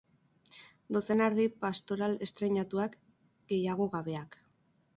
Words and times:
Dozena 0.95 1.27
erdi 1.31 1.45
pastoral 1.67 2.17
estreinatuak, 2.29 2.99
gehiago 3.53 3.91
gabeak. 3.97 4.43